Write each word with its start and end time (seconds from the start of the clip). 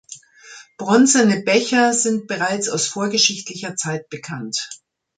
Bronzene 0.79 1.43
Becher 1.43 1.93
sind 1.93 2.25
bereits 2.25 2.69
aus 2.69 2.87
vorgeschichtlicher 2.87 3.75
Zeit 3.75 4.09
bekannt. 4.09 4.67